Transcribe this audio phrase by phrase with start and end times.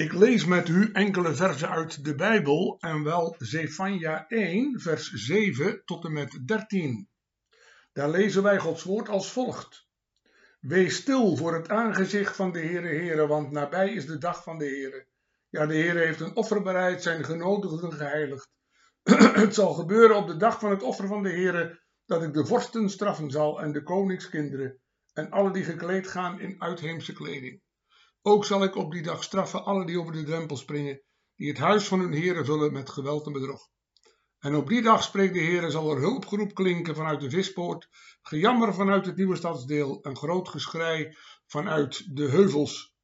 [0.00, 5.82] Ik lees met u enkele versen uit de Bijbel en wel Zefania 1, vers 7
[5.84, 7.08] tot en met 13.
[7.92, 9.86] Daar lezen wij Gods woord als volgt.
[10.60, 14.58] Wees stil voor het aangezicht van de Heere Heere, want nabij is de dag van
[14.58, 15.06] de Heere.
[15.48, 18.50] Ja, de Heere heeft een offer bereid, zijn genodigden geheiligd.
[19.42, 22.46] het zal gebeuren op de dag van het offer van de Heere, dat ik de
[22.46, 24.80] vorsten straffen zal en de koningskinderen
[25.12, 27.62] en alle die gekleed gaan in uitheemse kleding.
[28.22, 31.02] Ook zal ik op die dag straffen alle die over de drempel springen,
[31.36, 33.68] die het huis van hun heren vullen met geweld en bedrog.
[34.38, 37.88] En op die dag, spreekt de Heer, zal er hulpgeroep klinken vanuit de vispoort,
[38.22, 42.94] gejammer vanuit het nieuwe stadsdeel, en groot geschrei vanuit de heuvels.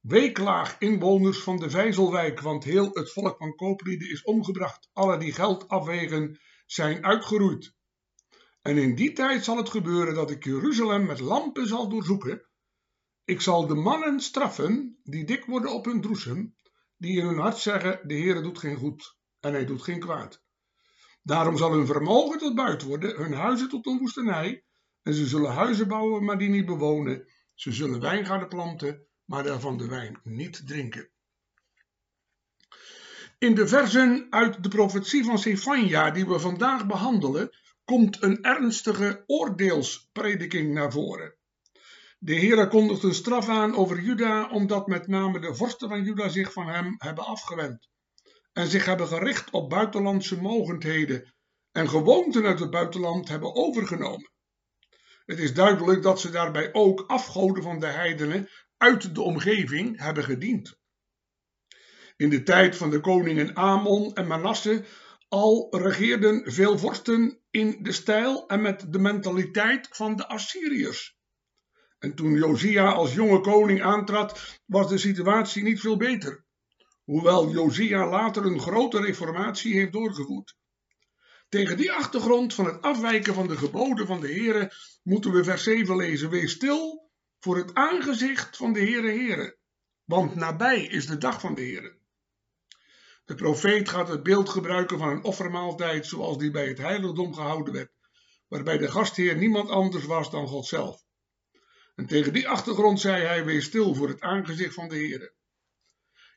[0.00, 4.88] Weeklaag inwoners van de Vijzelwijk, want heel het volk van kooplieden is omgebracht.
[4.92, 7.74] Alle die geld afwegen zijn uitgeroeid.
[8.62, 12.49] En in die tijd zal het gebeuren dat ik Jeruzalem met lampen zal doorzoeken,
[13.30, 16.54] ik zal de mannen straffen die dik worden op hun droesem,
[16.96, 20.44] die in hun hart zeggen, de Heere doet geen goed en hij doet geen kwaad.
[21.22, 24.64] Daarom zal hun vermogen tot buit worden, hun huizen tot een woestenij,
[25.02, 27.26] en ze zullen huizen bouwen, maar die niet bewonen.
[27.54, 31.08] Ze zullen wijngaarden planten, maar daarvan de wijn niet drinken.
[33.38, 37.50] In de versen uit de profetie van Sefania die we vandaag behandelen,
[37.84, 41.38] komt een ernstige oordeelsprediking naar voren.
[42.22, 46.28] De Heere kondigt een straf aan over Juda, omdat met name de vorsten van Juda
[46.28, 47.88] zich van hem hebben afgewend
[48.52, 51.34] en zich hebben gericht op buitenlandse mogendheden
[51.72, 54.30] en gewoonten uit het buitenland hebben overgenomen.
[55.24, 60.24] Het is duidelijk dat ze daarbij ook afgoden van de heidenen uit de omgeving hebben
[60.24, 60.78] gediend.
[62.16, 64.84] In de tijd van de koningen Amon en Manasse
[65.28, 71.18] al regeerden veel vorsten in de stijl en met de mentaliteit van de Assyriërs.
[72.00, 76.44] En toen Josia als jonge koning aantrad, was de situatie niet veel beter.
[77.04, 80.56] Hoewel Josia later een grote reformatie heeft doorgevoerd.
[81.48, 84.72] Tegen die achtergrond van het afwijken van de geboden van de Heere
[85.02, 86.30] moeten we vers 7 lezen.
[86.30, 89.58] Wees stil voor het aangezicht van de Heere Heere,
[90.04, 91.98] want nabij is de dag van de Heere.
[93.24, 97.72] De profeet gaat het beeld gebruiken van een offermaaltijd zoals die bij het heiligdom gehouden
[97.72, 97.92] werd,
[98.48, 101.08] waarbij de gastheer niemand anders was dan God zelf.
[101.94, 105.34] En tegen die achtergrond zei hij: Wees stil voor het aangezicht van de Heer.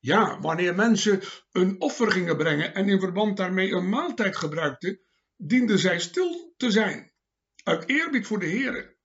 [0.00, 1.20] Ja, wanneer mensen
[1.52, 5.00] een offer gingen brengen en in verband daarmee een maaltijd gebruikten,
[5.36, 7.12] dienden zij stil te zijn,
[7.62, 8.96] uit eerbied voor de Heer.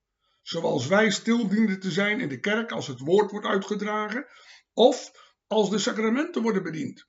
[0.42, 4.28] Zoals wij stil dienden te zijn in de kerk als het woord wordt uitgedragen
[4.74, 5.12] of
[5.48, 7.08] als de sacramenten worden bediend.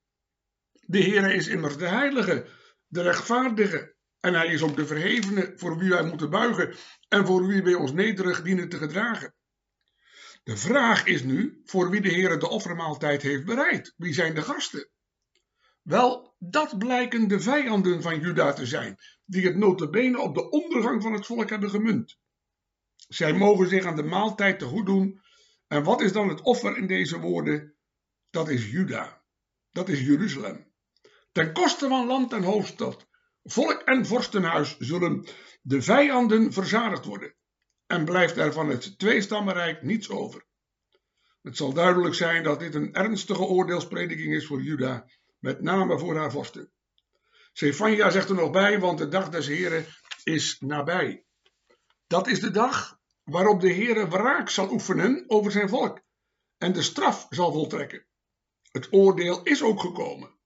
[0.80, 2.46] De Heer is immers de heilige,
[2.86, 3.93] de rechtvaardige
[4.24, 6.74] en hij is ook de verhevene voor wie wij moeten buigen
[7.08, 9.34] en voor wie wij ons nederig dienen te gedragen.
[10.42, 13.94] De vraag is nu voor wie de Heer de offermaaltijd heeft bereid.
[13.96, 14.88] Wie zijn de gasten?
[15.82, 21.02] Wel, dat blijken de vijanden van Juda te zijn, die het notabene op de ondergang
[21.02, 22.18] van het volk hebben gemunt.
[23.08, 25.20] Zij mogen zich aan de maaltijd te goed doen.
[25.68, 27.74] En wat is dan het offer in deze woorden?
[28.30, 29.22] Dat is Juda.
[29.70, 30.72] Dat is Jeruzalem.
[31.32, 33.06] Ten koste van land en hoofdstad,
[33.44, 35.26] volk en vorstenhuis zullen
[35.62, 37.34] de vijanden verzadigd worden
[37.86, 40.46] en blijft er van het tweestammenrijk niets over.
[41.42, 46.16] Het zal duidelijk zijn dat dit een ernstige oordeelsprediking is voor Juda, met name voor
[46.16, 46.72] haar vorsten.
[47.52, 49.86] Sefania zegt er nog bij, want de dag des Heren
[50.22, 51.24] is nabij.
[52.06, 56.00] Dat is de dag waarop de Heere wraak zal oefenen over zijn volk
[56.58, 58.06] en de straf zal voltrekken.
[58.70, 60.38] Het oordeel is ook gekomen.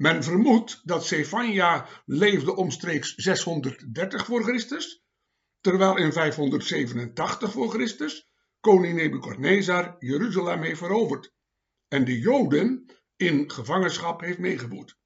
[0.00, 5.02] Men vermoedt dat Sefania leefde omstreeks 630 voor Christus,
[5.60, 8.28] terwijl in 587 voor Christus
[8.60, 11.32] koning Nebukadnezar Jeruzalem heeft veroverd
[11.88, 12.86] en de Joden
[13.16, 14.96] in gevangenschap heeft meegevoerd.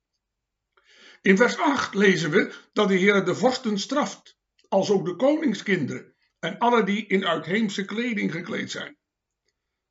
[1.22, 4.36] In vers 8 lezen we dat de Heer de vorsten straft,
[4.68, 8.96] als ook de koningskinderen en alle die in uitheemse kleding gekleed zijn.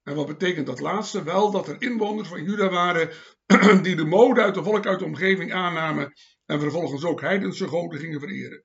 [0.03, 1.23] En wat betekent dat laatste?
[1.23, 3.09] Wel dat er inwoners van Juda waren
[3.83, 6.13] die de mode uit de volk uit de omgeving aannamen
[6.45, 8.63] en vervolgens ook heidense goden gingen vereren.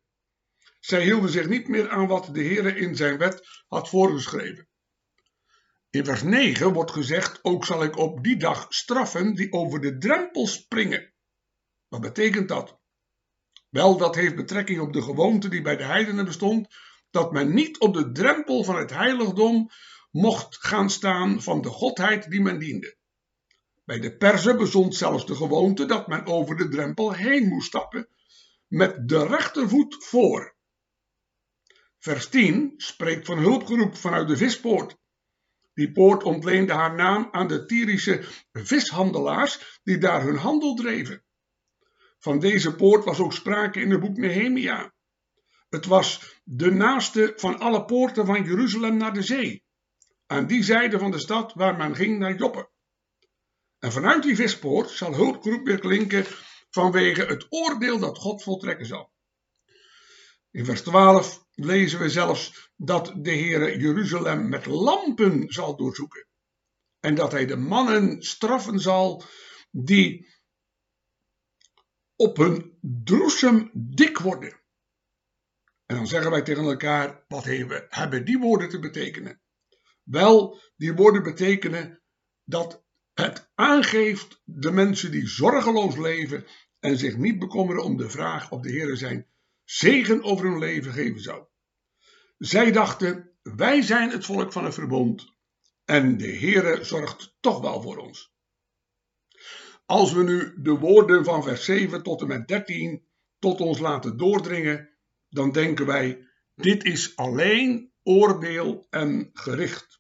[0.80, 4.68] Zij hielden zich niet meer aan wat de Heere in zijn wet had voorgeschreven.
[5.90, 9.98] In vers 9 wordt gezegd: Ook zal ik op die dag straffen die over de
[9.98, 11.12] drempel springen.
[11.88, 12.78] Wat betekent dat?
[13.68, 16.68] Wel, dat heeft betrekking op de gewoonte die bij de heidenen bestond,
[17.10, 19.70] dat men niet op de drempel van het heiligdom
[20.10, 22.96] mocht gaan staan van de godheid die men diende.
[23.84, 28.08] Bij de Perzen bestond zelfs de gewoonte dat men over de drempel heen moest stappen,
[28.66, 30.56] met de rechtervoet voor.
[31.98, 34.96] Vers 10 spreekt van hulpgeroep vanuit de vispoort.
[35.74, 41.24] Die poort ontleende haar naam aan de Tyrische vishandelaars die daar hun handel dreven.
[42.18, 44.94] Van deze poort was ook sprake in het boek Nehemia.
[45.68, 49.64] Het was de naaste van alle poorten van Jeruzalem naar de zee,
[50.28, 52.70] aan die zijde van de stad waar men ging naar Joppe.
[53.78, 56.24] En vanuit die vispoort zal hulpgeroep weer klinken
[56.70, 59.12] vanwege het oordeel dat God voltrekken zal.
[60.50, 66.26] In vers 12 lezen we zelfs dat de Heere Jeruzalem met lampen zal doorzoeken.
[67.00, 69.24] En dat hij de mannen straffen zal
[69.70, 70.36] die
[72.16, 74.60] op hun droesem dik worden.
[75.86, 77.44] En dan zeggen wij tegen elkaar, wat
[77.88, 79.40] hebben die woorden te betekenen?
[80.10, 82.02] Wel, die woorden betekenen
[82.44, 82.84] dat
[83.14, 86.46] het aangeeft de mensen die zorgeloos leven
[86.78, 89.26] en zich niet bekommeren om de vraag of de Heer zijn
[89.64, 91.46] zegen over hun leven geven zou.
[92.38, 95.34] Zij dachten, wij zijn het volk van het verbond
[95.84, 98.34] en de Heere zorgt toch wel voor ons.
[99.84, 103.06] Als we nu de woorden van vers 7 tot en met 13
[103.38, 104.88] tot ons laten doordringen,
[105.28, 109.97] dan denken wij, dit is alleen oordeel en gericht.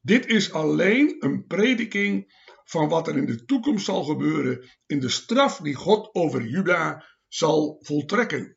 [0.00, 2.34] Dit is alleen een prediking
[2.64, 7.04] van wat er in de toekomst zal gebeuren in de straf die God over Juda
[7.28, 8.56] zal voltrekken.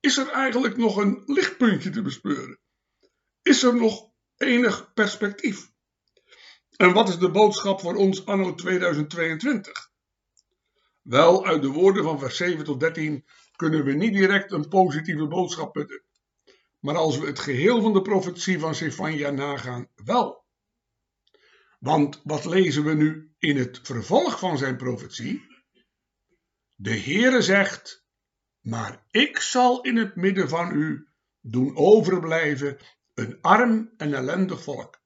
[0.00, 2.60] Is er eigenlijk nog een lichtpuntje te bespeuren?
[3.42, 5.70] Is er nog enig perspectief?
[6.76, 9.90] En wat is de boodschap voor ons anno 2022?
[11.02, 13.24] Wel, uit de woorden van vers 7 tot 13
[13.56, 16.02] kunnen we niet direct een positieve boodschap putten.
[16.78, 20.46] Maar als we het geheel van de profetie van Sefania nagaan, wel.
[21.78, 25.46] Want wat lezen we nu in het vervolg van zijn profetie?
[26.74, 28.06] De Heere zegt,
[28.60, 31.08] maar ik zal in het midden van u
[31.40, 32.78] doen overblijven
[33.14, 35.00] een arm en ellendig volk.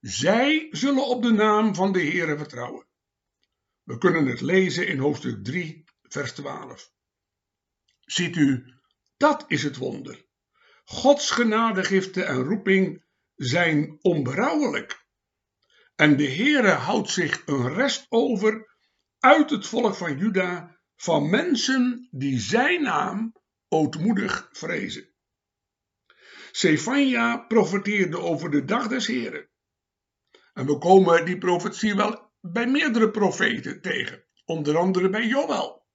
[0.00, 2.86] Zij zullen op de naam van de Heere vertrouwen.
[3.82, 6.92] We kunnen het lezen in hoofdstuk 3, vers 12.
[8.00, 8.74] Ziet u,
[9.16, 10.30] dat is het wonder.
[10.92, 13.04] Gods genadegiften en roeping
[13.34, 15.06] zijn onberouwelijk.
[15.96, 18.76] En de Heere houdt zich een rest over
[19.18, 23.34] uit het volk van Juda van mensen die zijn naam
[23.68, 25.14] ootmoedig vrezen.
[26.50, 29.48] Sefania profeteerde over de dag des Heren.
[30.52, 35.86] En we komen die profetie wel bij meerdere profeten tegen, onder andere bij Joël.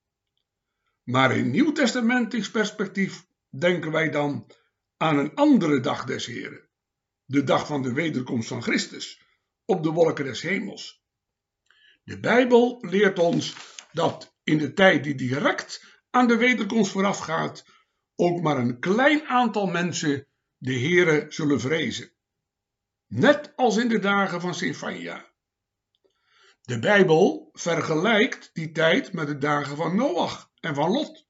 [1.03, 4.51] Maar in nieuwtestamentisch perspectief denken wij dan
[4.97, 6.69] aan een andere dag des Heren,
[7.25, 9.21] de dag van de wederkomst van Christus,
[9.65, 11.03] op de wolken des hemels.
[12.03, 13.55] De Bijbel leert ons
[13.91, 17.65] dat in de tijd die direct aan de wederkomst voorafgaat,
[18.15, 20.27] ook maar een klein aantal mensen
[20.57, 22.11] de Heere zullen vrezen.
[23.07, 25.31] Net als in de dagen van Sefania.
[26.61, 31.27] De Bijbel vergelijkt die tijd met de dagen van Noach en van Lot.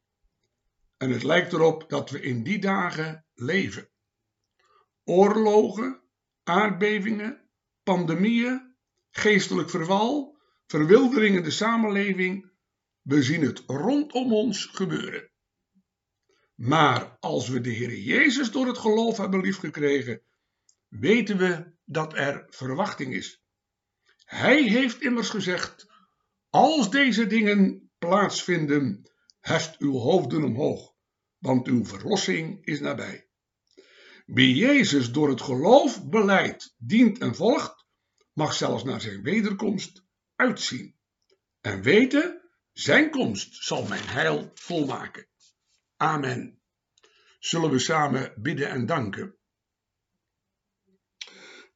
[0.97, 3.89] En het lijkt erop dat we in die dagen leven.
[5.03, 6.01] Oorlogen,
[6.43, 7.49] aardbevingen,
[7.83, 8.75] pandemieën,
[9.11, 12.49] geestelijk verval, verwildering in de samenleving
[13.01, 15.29] we zien het rondom ons gebeuren.
[16.55, 20.21] Maar als we de Heer Jezus door het geloof hebben liefgekregen,
[20.87, 23.43] weten we dat er verwachting is.
[24.25, 25.87] Hij heeft immers gezegd:
[26.49, 30.93] Als deze dingen plaatsvinden, heft uw hoofden omhoog,
[31.37, 33.26] want uw verlossing is nabij.
[34.27, 37.85] Wie Jezus door het geloof beleidt, dient en volgt,
[38.33, 40.03] mag zelfs naar zijn wederkomst
[40.35, 40.95] uitzien
[41.61, 42.41] en weten
[42.73, 45.27] zijn komst zal mijn heil volmaken.
[45.95, 46.61] Amen.
[47.39, 49.37] Zullen we samen bidden en danken?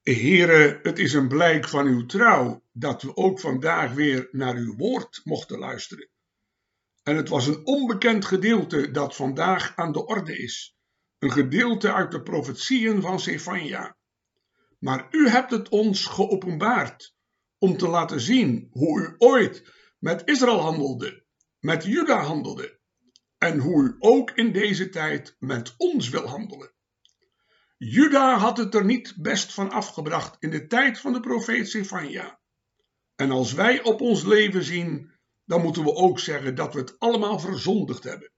[0.01, 4.75] Heere, het is een blijk van uw trouw dat we ook vandaag weer naar uw
[4.75, 6.10] woord mochten luisteren.
[7.03, 10.75] En het was een onbekend gedeelte dat vandaag aan de orde is.
[11.22, 13.98] Een gedeelte uit de profetieën van Sefania.
[14.80, 17.16] Maar u hebt het ons geopenbaard
[17.58, 21.25] om te laten zien hoe u ooit met Israël handelde,
[21.60, 22.80] met Juda handelde
[23.38, 26.74] en hoe u ook in deze tijd met ons wil handelen.
[27.78, 32.40] Juda had het er niet best van afgebracht in de tijd van de profeet Sefania.
[33.16, 35.12] En als wij op ons leven zien,
[35.46, 38.32] dan moeten we ook zeggen dat we het allemaal verzondigd hebben.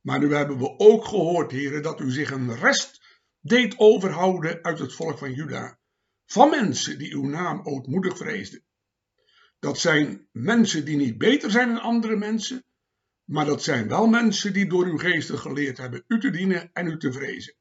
[0.00, 3.00] Maar nu hebben we ook gehoord, heren, dat u zich een rest
[3.40, 5.78] deed overhouden uit het volk van Juda.
[6.26, 8.64] Van mensen die uw naam ootmoedig vreesden.
[9.58, 12.64] Dat zijn mensen die niet beter zijn dan andere mensen,
[13.24, 16.86] maar dat zijn wel mensen die door uw geesten geleerd hebben u te dienen en
[16.86, 17.54] u te vrezen.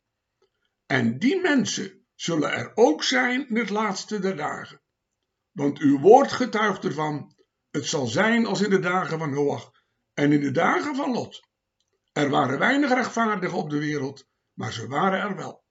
[0.86, 4.82] En die mensen zullen er ook zijn in het laatste der dagen.
[5.52, 7.36] Want uw woord getuigt ervan,
[7.70, 9.72] het zal zijn als in de dagen van Noach
[10.14, 11.49] en in de dagen van Lot.
[12.12, 15.64] Er waren weinig rechtvaardigen op de wereld, maar ze waren er wel.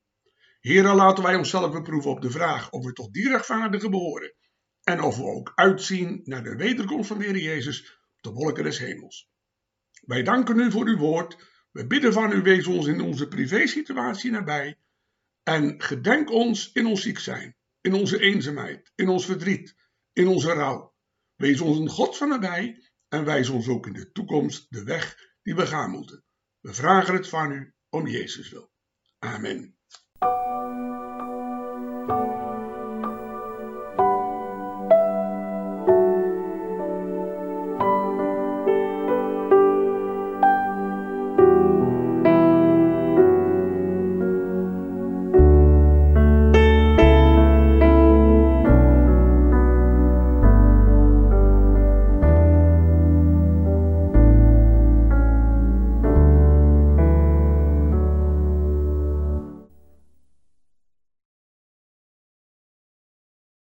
[0.61, 4.35] Heren, laten wij onszelf beproeven op de vraag of we tot die rechtvaardigen behoren
[4.89, 8.65] en of we ook uitzien naar de wederkomst van de Heer Jezus op de wolken
[8.65, 9.31] des hemels.
[10.01, 11.37] Wij danken u voor uw woord.
[11.71, 14.79] We bidden van u, wees ons in onze privésituatie nabij.
[15.43, 19.77] En gedenk ons in ons ziek zijn, in onze eenzaamheid, in ons verdriet,
[20.13, 20.95] in onze rouw.
[21.35, 25.17] Wees ons een God van nabij en wijs ons ook in de toekomst de weg
[25.43, 26.25] die we gaan moeten.
[26.69, 28.71] We vragen het van u om Jezus wil.
[29.19, 29.78] Amen.